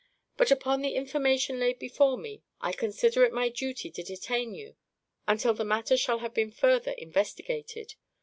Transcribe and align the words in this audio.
But 0.35 0.49
upon 0.49 0.81
the 0.81 0.95
information 0.95 1.59
laid 1.59 1.77
before 1.77 2.17
me, 2.17 2.41
I 2.59 2.71
consider 2.71 3.23
it 3.23 3.31
my 3.31 3.49
duty 3.49 3.91
to 3.91 4.01
detain 4.01 4.55
you 4.55 4.75
until 5.27 5.53
the 5.53 5.63
matter 5.63 5.95
shall 5.95 6.17
have 6.17 6.33
been 6.33 6.49
further 6.49 6.93
investigated. 6.93 7.93